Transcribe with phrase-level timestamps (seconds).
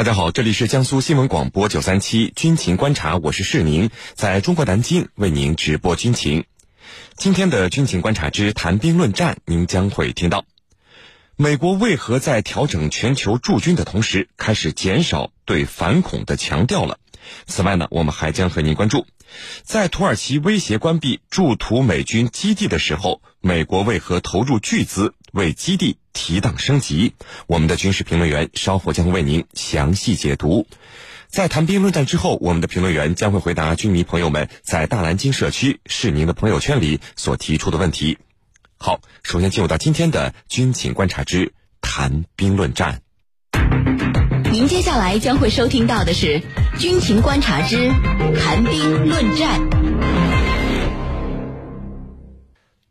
[0.00, 6.46] 大家好，这里是江苏新闻广播九三七军情观察，我是世宁，在中国南京为您直播军情。
[7.18, 10.46] 今天的军情观察之谈兵论战，您将会听到：
[11.36, 16.98] 美国为何在调整全球驻军的同时，开始减少对反恐的强调了？
[17.46, 19.06] 此外呢，我们还将和您关注，
[19.64, 25.98] 在土耳其威胁关闭驻土美军基地的时候，美国为何投入巨资为基地？
[26.12, 27.14] 提档升级，
[27.46, 30.66] 我们的军事评论员稍后将为您详细解读。
[31.28, 38.18] 在谈兵论战之后，我们的评论员将会回答军迷朋友们在大蓝鲸社区是您的朋友圈里所提出的问题。
[38.76, 43.02] 好，首先进入到今天的军情观察之谈兵论战。
[44.50, 46.42] 您接下来将会收听到的是
[46.78, 47.88] 军情观察之
[48.36, 49.79] 谈兵论战。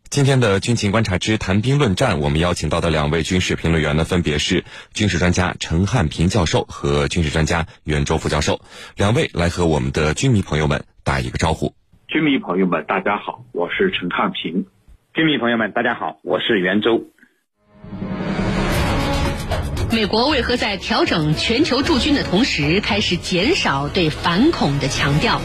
[0.09, 8.59] 今天的军情观察之谈兵论战，我们邀请到的两位军事评论员呢，分别是军事专家陈汉平教授和军事专家袁周副教授。
[8.95, 11.75] 两位来和我们的军迷朋友们打一个招呼。
[12.07, 14.65] 军迷朋友们，大家好，我是陈汉平。
[15.13, 17.03] 军迷朋友们，大家好，我是袁周。
[19.91, 25.39] 美国为何在调整全球驻军的同时，开始减少对反恐的强调？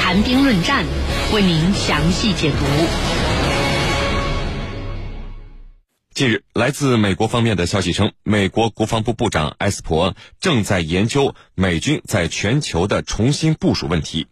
[0.00, 0.84] 谈兵论战，
[1.34, 3.21] 为您详细解读。
[6.14, 14.26] 近日，来自美国方面的消息称，美国国防部部长埃斯珀正在研究美军在全球的重新部署问题。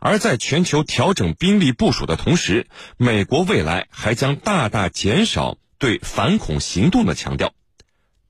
[0.00, 7.52] 而在全球调整兵力部署的同时，美国未来还将大大减少对反恐行动的强调。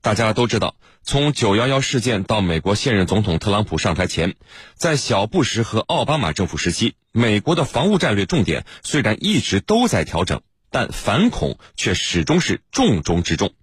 [0.01, 4.35] 大家都知道，从九幺幺事件到美国现任总统特朗普上台前，
[4.75, 10.41] 在小布什和奥巴马政府时期，美国的防务战略重点虽然一直都在调整。
[10.77, 13.55] 但反恐却始终是重中之重。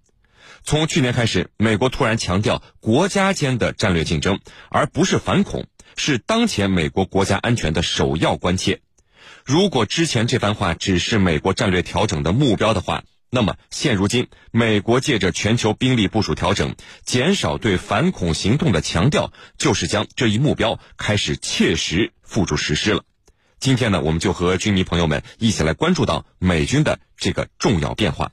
[0.65, 8.81] 从去年开始，美国突然强调国家间的战略竞争，而不是反恐，是当前美国国家安全的首要关切。
[9.45, 16.75] 如果之前这番话只是美国战略调整的目标的话，那么现如今，美国借着全球兵力部署调整，
[17.05, 23.03] 减少对反恐行动的强调，就是将这一目标开始切实付诸实施了。
[23.65, 28.31] 今天呢，我们就和军迷朋友们一起来关注到美军的这个重要变化。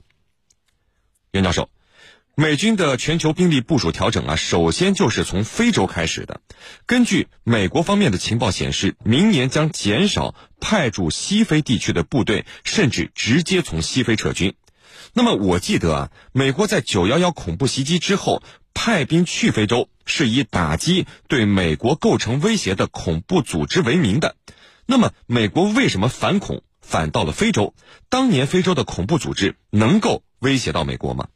[1.31, 1.70] 袁教授，
[2.34, 6.42] 美军的全球兵力部署调整啊，首先就是从非洲开始的。
[6.84, 14.53] 根据美国方面的情报显示，明年将减少派驻西非地区的部队，甚至直接从西非撤军。
[15.15, 18.42] 那么，我记得啊，美国在九幺幺恐怖袭击之后
[18.75, 24.37] 派兵去非洲，是以打击对美国构成威胁的恐怖组织为名的。
[24.92, 27.72] 那么，美国为什么反恐反到了非洲？
[28.10, 31.28] 当年非洲的恐怖组织能够威胁到美国吗？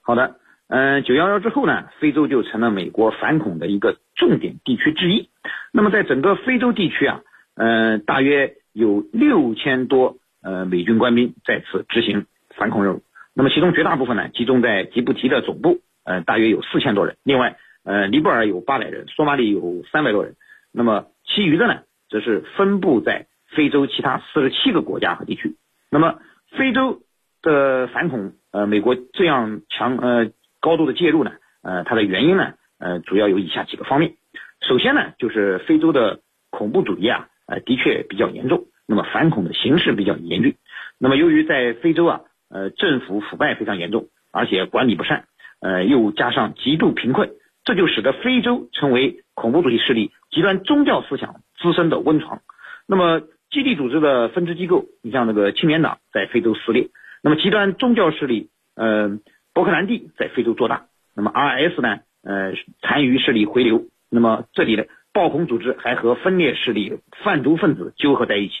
[0.00, 0.36] 好的，
[0.68, 5.28] 嗯，九幺幺之后呢，非洲就成了美国反恐的一个重点地区之一。
[5.70, 7.20] 那么，在整个非洲地区啊，
[7.56, 12.24] 嗯，大约有六千多呃美军官兵在此执行
[12.56, 13.02] 反恐任务。
[13.34, 17.18] 那么，其中绝大部分呢集中在吉布提的总部，呃，大约有四千多人。
[17.22, 20.36] 另外，呃，尼泊尔有八百人，索马里有三百多人。
[20.72, 21.82] 那么，其余的呢？
[22.08, 25.56] 则是分布在非洲其他四十七个国家和地区。
[25.90, 26.18] 那么，
[26.56, 27.02] 非洲
[27.42, 30.30] 的反恐，呃，美国这样强呃
[30.60, 34.14] 高度的介入呢，呃，它的原因呢，呃，主要有以下几个方面。
[34.60, 40.56] 首先呢，就是非洲的恐怖主义啊，呃，的确比较严重，那么反恐的形势比较严峻。
[40.98, 45.26] 那么，由于在非洲啊，呃，政府腐败非常严重，而且管理不善，
[45.60, 47.30] 呃，又加上极度贫困，
[47.66, 51.42] 这就使得非洲成为恐怖主义势力、极端宗教思想。
[51.58, 52.42] 滋生的温床，
[52.86, 56.90] 那么基地组织的分支机构，你像那个青年党在非洲撕裂，
[57.22, 59.18] 那么极端宗教势力，呃，
[59.54, 60.84] 伯克兰地在非洲做大，
[61.14, 68.52] 那么 RS 呢，呃，残余势力回流，那么这里的暴恐组织还和分裂势力、贩毒分子纠合在一起，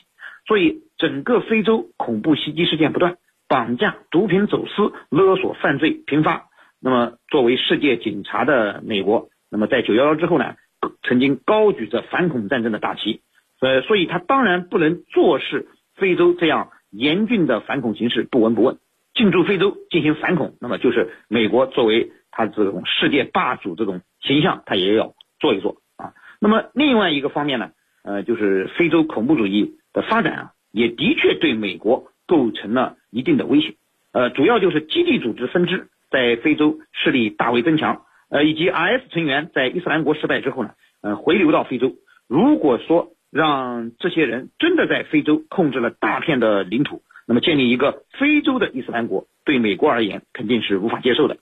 [0.48, 6.46] 所以整个非洲恐怖袭击事件不断，绑架、毒品走私、勒索犯罪频发，
[6.86, 10.54] 那么作为世界警察的美国，那么在九幺幺之后呢？
[11.02, 13.20] 曾经高举着反恐战争的大旗，
[13.60, 15.66] 呃，所以他当然不能坐视
[15.96, 18.78] 非洲这样严峻的反恐形势不闻不问，
[19.14, 26.12] 进驻非洲进行反恐，那么就是美国作为他这种世界霸主这种形象，他也要做一做啊。
[26.40, 27.70] 那么另外一个方面呢，
[28.04, 33.74] 呃，就是非洲恐怖主义的发展啊，也的确对美国构成了一定的威胁，
[34.12, 38.02] 呃，主要就是基地组织分支在非洲势力大为增强。
[38.28, 40.70] 呃，以及 IS 成员在伊斯兰国失败之后呢，
[41.00, 41.94] 呃，回流到非洲。
[42.28, 51.38] 如果说让这些人真的在非洲控制了大片的领土，那么建立一个非洲的伊斯兰国，对美国而言肯定是无法接受的。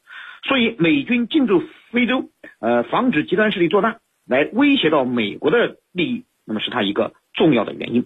[0.47, 2.29] 所以美军进驻非洲，
[2.61, 3.97] 呃，防止极端势力做大，
[4.29, 8.05] 来威胁到美国的利益，那么是他一个重要的原因。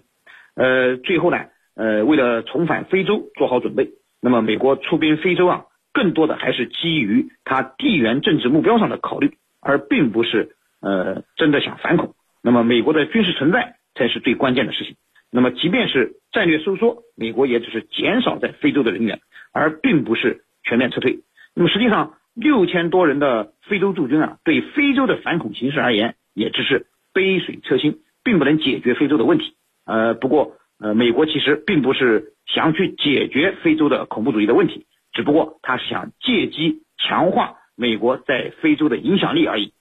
[0.55, 3.91] 呃，最后呢，呃，为了重返非洲做好准备，
[4.21, 5.65] 那么美国出兵非洲啊，
[5.99, 12.15] 更多的还是基于他地缘政治目标上的考虑，而并不是呃真的想反恐。
[12.41, 14.95] 那么美国的军事存在才是最关键的事情。
[15.29, 19.19] 那么即便是战略收缩，美国也只是减少在非洲的人员，
[19.51, 21.19] 而并不是全面撤退。
[21.53, 29.53] 那么实际上，六千多人的非洲驻军啊，对非洲的反恐形势而言，也只是杯水车薪，并不能解决非洲的问题。
[29.85, 39.73] 呃，不过，呃，美国其实并不是想去解决非洲的恐怖主义的问题，只不过他想借机强化美国在非洲的影响力而已。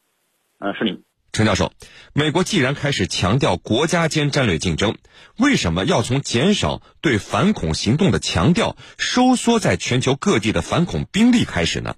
[0.59, 1.03] 呃，是你，
[1.33, 1.73] 陈教授，
[2.15, 4.97] 美国既然开始强调国家间战略竞争，
[5.39, 11.95] 为什么要从减少对反恐行动的强调，收缩在全球各地的反恐兵力开始呢？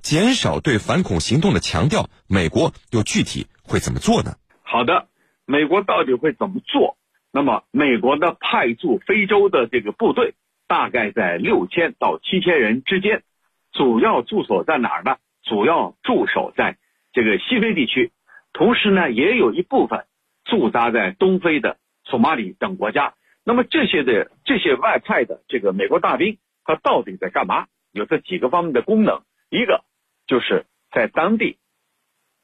[0.00, 4.36] 减少对反恐行动的强调，美国又具体会怎么做呢？
[4.62, 5.08] 好的，
[5.44, 6.96] 美国到底会怎么做？
[7.30, 10.34] 那么，美国的派驻非洲的这个部队
[10.68, 13.24] 大概在六千到七千人之间，
[13.72, 15.16] 主要驻守在哪儿呢？
[15.42, 16.76] 主要驻守在
[17.12, 18.12] 这个西非地区，
[18.52, 20.04] 同时呢，也有一部分
[20.44, 23.14] 驻扎在东非的索马里等国家。
[23.44, 27.66] 那么这些的这些外派的这个美国大兵，他到底在干嘛？
[27.92, 29.82] 有这几个方面的功能，一个
[30.26, 31.58] 就是在当地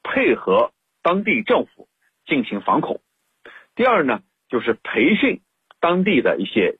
[0.01, 0.71] 配合
[1.03, 1.87] 当地政府
[2.25, 3.01] 进行反恐，
[3.75, 4.23] 第二呢？
[4.47, 5.41] 就是培训
[5.79, 6.77] 当地的一些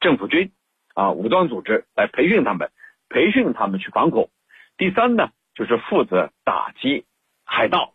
[0.00, 0.52] 政府军
[0.98, 2.70] 啊，武装组织来培训他们，
[3.08, 4.30] 培训他们去反恐。
[4.76, 7.04] 第三呢，就是负责打击
[7.44, 7.94] 海盗，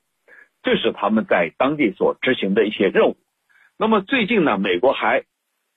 [0.62, 3.18] 这是他们在当地所执行的一些任务。
[3.78, 5.26] 那么最近呢，美国还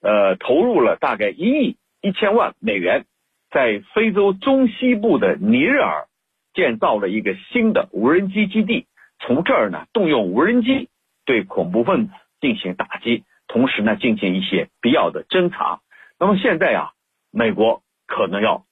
[0.01, 3.07] 呃投入了大概一亿一千万美元，
[3.51, 6.07] 在非洲中西部的尼日尔
[6.55, 8.87] 建造了一个新的无人机基地，
[9.19, 10.91] 从这儿呢动用无人机
[11.25, 13.25] 对恐怖分子进行打击。
[13.49, 15.81] 同时呢，进行一些必要的侦查。
[16.21, 16.93] 那么现在啊，
[17.37, 18.65] 美国可能要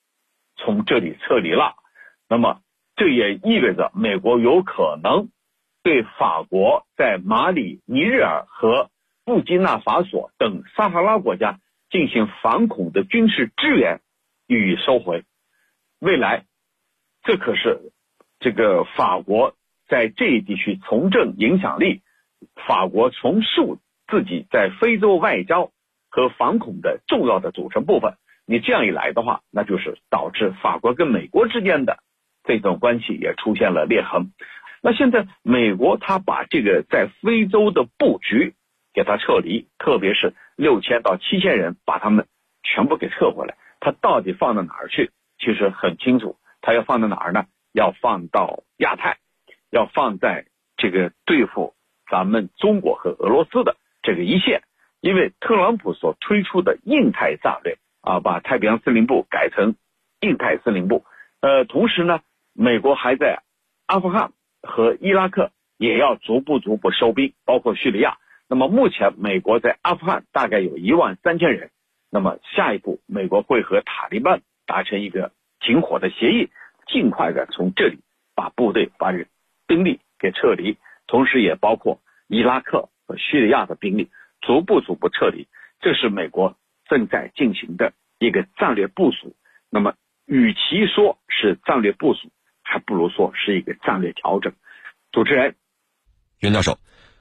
[0.57, 1.75] 从这里撤离了。
[2.29, 2.63] 那么
[2.97, 5.29] 这也意味着美国有可能
[5.83, 8.91] 对法国在马里、尼日尔和
[9.27, 14.01] 布基纳法索等撒哈拉国家进行反恐的军事支援
[14.47, 15.25] 予以收回。
[15.99, 16.47] 未来，
[17.23, 17.93] 这可是
[18.41, 19.55] 这个法国
[19.89, 22.01] 在这一地区从政影响力，
[22.67, 23.79] 法国重塑。
[24.07, 25.73] 自己在非洲外交
[26.11, 31.99] 和反恐的重要的组成部分，你这样一来的话，那就是导致法国跟美国之间的
[32.45, 34.33] 这种关系也出现了裂痕。
[34.83, 38.55] 那现在美国他把这个在非洲的布局
[38.93, 42.27] 给他撤离，特别是六千到七千人，把他们
[42.63, 45.11] 全部给撤回来，他到底放到哪儿去？
[45.39, 47.47] 其实很清楚，他要放到哪儿呢？
[47.73, 49.17] 要放到亚太，
[49.71, 50.47] 要放在
[50.77, 51.75] 这个对付
[52.11, 53.77] 咱们中国和俄罗斯的。
[54.03, 54.63] 这个一线，
[55.01, 59.75] 因为特朗普所推出的印太战略啊，把太平洋司令部改成
[60.21, 61.05] 印太司令部。
[61.41, 62.21] 呃，同时呢，
[62.53, 63.43] 美国还在
[63.87, 68.19] 阿富汗和伊拉克也要逐步逐步收兵，包括叙利亚。
[68.49, 71.71] 那么目前美国在阿富汗大概有一万三千人。
[72.11, 76.51] 那么下一步，美国会和塔利班达成一个停火的协议，
[76.87, 77.99] 尽快的从这里
[78.35, 79.13] 把部队、把
[79.67, 80.77] 兵力给撤离，
[81.07, 82.89] 同时也包括伊拉克。
[83.07, 84.09] 和叙利亚的兵力
[84.41, 85.47] 逐步逐步撤离，
[85.83, 86.57] 这是美国
[86.95, 89.35] 正在进行的一个战略部署。
[89.69, 89.95] 那么，
[90.27, 92.31] 与其说是战略部署，
[92.63, 94.53] 还不如说是一个战略调整。
[95.11, 95.57] 主持人，
[96.39, 96.79] 袁教授，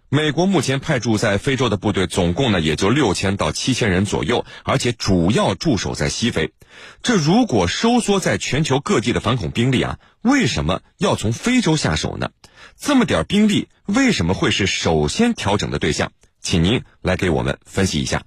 [0.10, 6.54] 美国目前派驻在非洲的部队总共呢也就六千到七千人左右，而且主要驻守在西非。
[7.02, 12.30] 这如果收缩在全球各地的反恐兵力啊，为什么要从非洲下手呢？
[12.76, 16.12] 这么点兵力为什么会是首先调整的对象？
[16.40, 18.22] 请您来给我们分析一下。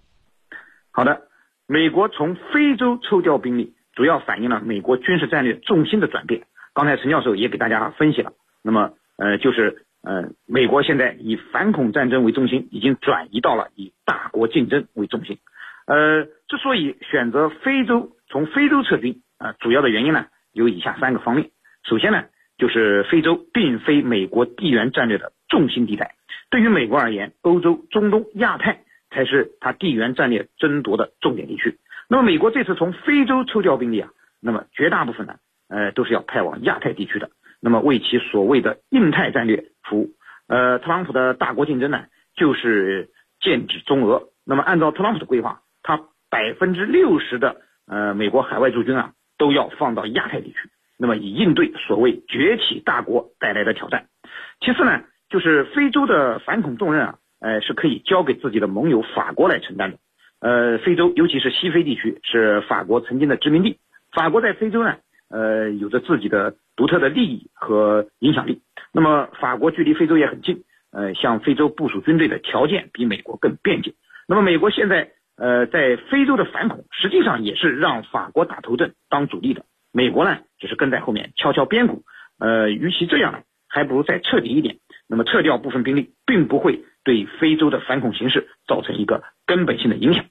[0.90, 1.25] 好的，
[1.66, 6.42] 美国从非洲抽调兵力，主要反映了美国军事战略重心的转变。
[6.74, 8.32] 刚才陈教授也给大家分析了，
[8.62, 15.38] 那么呃，就是呃，美国现在以反恐战争为中心，已经转移到了以大国竞争为中心。
[15.86, 21.50] 呃，之所以选择非洲从非洲撤军啊，主要的原因呢有以下三个方面。
[21.84, 22.24] 首先呢。
[22.58, 26.14] 就是非洲并非美国地缘战略的重心地带，
[26.48, 28.80] 对于美国而言，欧洲、中东、亚太
[29.16, 31.78] 才是它地缘战略争夺的重点地区。
[32.06, 34.10] 那么，美国这次从非洲抽调兵力啊，
[34.42, 35.36] 那么绝大部分呢，
[35.70, 37.30] 呃，都是要派往亚太地区的，
[37.62, 40.10] 那么为其所谓的印太战略服务。
[40.48, 42.04] 呃，特朗普的大国竞争呢，
[42.36, 43.08] 就是
[43.40, 44.28] 剑指中俄。
[44.44, 50.56] 那么，按照特朗普的规划，他百分之六十的呃美国海外驻军啊，都要放到亚太地区。
[50.98, 54.06] 那么以应对所谓崛起大国带来的挑战，
[54.60, 59.98] 其次呢，就是非洲的反恐重任啊，呃，是可以交给自己的盟友法国来承担的。
[60.40, 63.78] 呃，非洲尤其是西非地区是法国曾经的殖民地，
[64.12, 64.96] 法国在非洲呢，
[65.30, 68.60] 呃，有着自己的独特的利益和影响力。
[68.92, 73.94] 那么法国距离非洲也很近，呃，向非洲部署军队的条件比美国更便捷。
[74.28, 82.02] 那么美国现在呃在非洲的反恐，实际上也是让法国打头阵当主力的，美国呢只是跟在后面敲敲边鼓。
[82.38, 84.76] 呃，与其这样呢，还不如再彻底一点。
[85.08, 90.24] 那么撤掉部分兵力，并不会对非洲的反恐形势造成一个根本性的影响。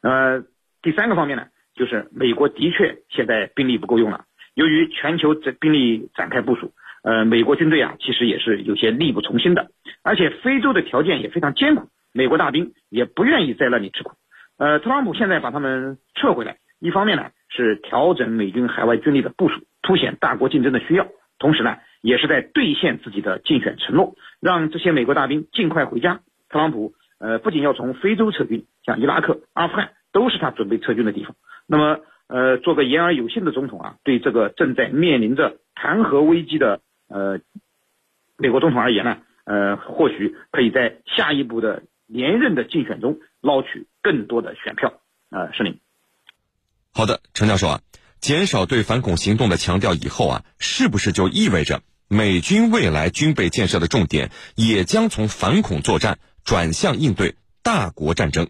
[0.00, 0.44] 呃，
[0.80, 4.24] 第三个方面呢，就是美国的确现在兵力不够用了。
[4.54, 6.72] 由于全球这兵力展开部署，
[7.02, 9.70] 呃，美国军队啊，其实也是有些力不从心的。
[10.04, 14.12] 而且非洲的条件也非常艰苦，美国大兵也不愿意在那里吃苦。
[14.56, 21.08] 呃，特朗普现在把他们撤回来，一方面呢是调整美军海外军力的部署，凸显大国竞争的需要，
[21.40, 26.20] 同时呢也是在兑现自己的竞选承诺，让这些美国大兵尽快回家。
[26.48, 26.94] 特朗普。
[27.22, 31.36] 呃，不仅要从非洲撤军，像伊拉克、阿富汗都是他准备撤军的地方。
[31.66, 37.40] 那么，呃，做个言而有信的总统啊，对这个正在面临着弹劾危机的呃
[38.38, 44.94] 美国总统而言呢，呃，或许可以在下一步的连任的竞选中捞取更多的选票。
[45.28, 45.78] 呃，是您。
[46.94, 47.80] 好的，陈教授啊，
[48.18, 56.18] 减少对反恐行动的强调以后啊，是不是就意味着美军未来军备建设的重点也将从反恐作战？
[56.42, 58.48] 转向应对大国战争，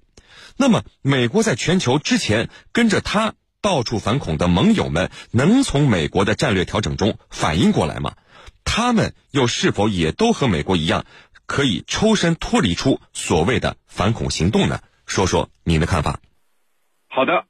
[0.56, 8.14] 那么美国在全球之前跟着他到处反恐的盟友们，能从美国的战略调整中反应过来吗？
[8.64, 11.04] 他们又是否也都和美国一样，
[11.46, 14.80] 可以抽身脱离出所谓的反恐行动呢？
[15.04, 16.20] 说说您的看法。
[17.08, 17.44] 好的，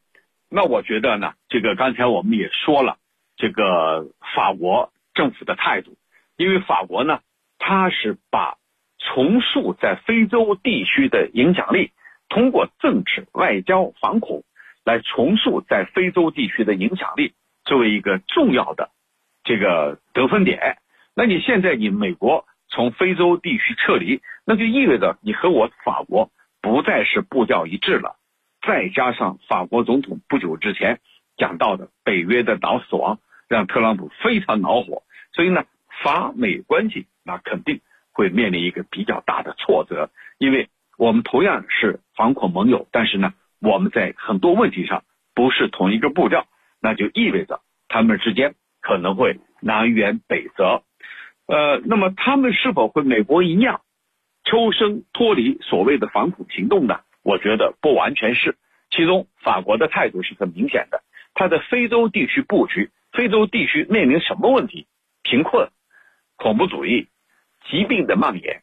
[0.48, 2.96] 那我觉得呢，这个刚才我们也说了，
[3.36, 5.98] 这个法国政府的态度，
[6.40, 7.20] 因为法国呢，
[7.58, 8.56] 它是把。
[9.02, 11.90] 重塑在非洲地区的影响力，
[12.28, 14.44] 通过政治、外交、反恐
[14.84, 17.32] 来重塑在非洲地区的影响力，
[17.64, 18.90] 作为一个重要的
[19.42, 20.76] 这个得分点。
[21.16, 26.30] 那你现在你美国从非洲地区撤离，那就意味着你和我法国
[26.60, 28.16] 不再是步调一致了。
[28.60, 31.00] 再加上法国总统不久之前
[31.38, 33.18] 讲到的北约的脑死亡，
[33.48, 35.02] 让特朗普非常恼火。
[35.32, 35.64] 所以呢，
[36.02, 37.80] 法美关系那肯定。
[38.12, 46.46] 会面临一个比较大的挫折，因为我们同样是反恐盟友，但是呢，我们在很多问题上不是同一个步调，
[46.82, 50.82] 那就意味着他们之间可能会南辕北辙。
[51.46, 53.80] 呃，那么他们是否会美国一样
[54.44, 57.00] 抽身脱离所谓的反恐行动呢？
[57.22, 58.56] 我觉得不完全是。
[58.90, 64.88] 其中，法国的态度是很明显的，他的非洲地区布局，非洲地区面临什么问题？
[65.22, 65.70] 贫困、
[66.40, 67.08] 恐怖主义。
[67.70, 68.62] 疾病的蔓延，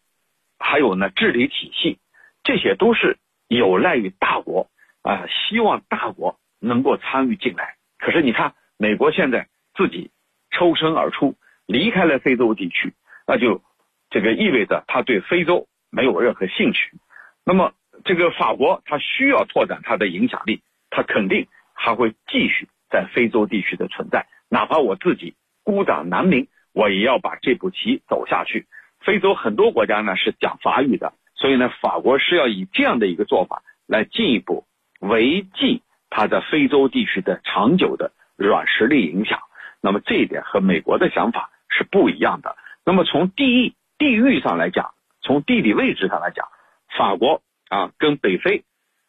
[0.57, 1.99] 还有呢治理体系，
[2.43, 4.71] 这些都是有赖于大国
[5.03, 7.75] 啊，希望大国能够参与进来。
[7.99, 10.09] 可是你看，美国现在自己
[10.49, 11.35] 抽身而出，
[11.67, 12.93] 离开了非洲地区，
[13.27, 13.61] 那就
[14.09, 16.97] 这个意味着他对非洲没有任何兴趣。
[17.45, 28.67] 那么这个法国，他需要拓展他的影响力，他肯定还会继续在非洲地区的存在，哪怕我自己孤掌难鸣，我也要把这步棋走下去。
[28.99, 34.65] 非洲很多国家呢是讲法语的，所以呢，法国是要以这样的一个做法来进一步
[34.99, 35.81] 维系
[36.11, 39.39] 它在非洲地区的长久的软实力影响。
[39.81, 42.55] 那么这一点和美国的想法是不一样的。
[42.85, 46.47] 那么从地域地域上来讲，从地理位置上来讲，
[46.95, 48.65] 法国啊跟北非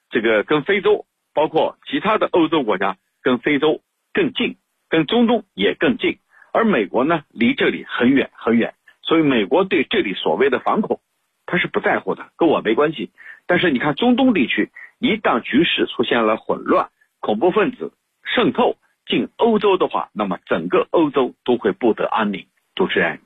[0.09, 3.83] 这个跟非洲，包括其他的欧洲国家跟非洲
[4.15, 4.57] 更近，
[4.89, 6.19] 跟中东也更近，
[6.53, 8.75] 而美国呢离这里很远很远。
[9.03, 11.01] 所以，美国对这里所谓的反恐，
[11.47, 13.11] 他是不在乎的，跟我没关系。
[13.47, 16.91] 但是，你看中东地区，一旦局势出现了混乱，
[17.21, 18.77] 恐怖分子渗透
[19.07, 22.45] 进欧洲的话，那么整个欧洲都会不得安宁。
[22.75, 23.21] 主持人，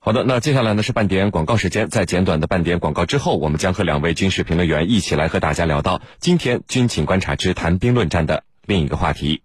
[0.00, 9.40] 好的，那接下来呢是半点广告时间，在简短的半点广告之后，我们将和两位军事评论员一起来和大家聊到今天军情观察之谈兵论战的另一个话题。